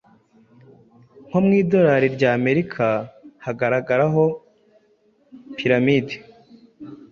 nko 1.27 1.39
mu 1.45 1.51
idorali 1.61 2.07
rya 2.15 2.29
Amerika 2.39 2.85
hagaragaho 3.45 4.23
Pyramide 5.55 6.15